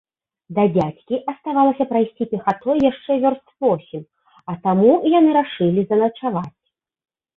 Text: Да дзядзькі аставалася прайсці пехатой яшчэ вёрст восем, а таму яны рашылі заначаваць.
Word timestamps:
Да 0.57 0.63
дзядзькі 0.75 1.15
аставалася 1.33 1.85
прайсці 1.91 2.23
пехатой 2.31 2.77
яшчэ 2.91 3.11
вёрст 3.25 3.47
восем, 3.67 4.03
а 4.53 4.59
таму 4.65 4.91
яны 5.19 5.29
рашылі 5.41 5.81
заначаваць. 5.93 6.59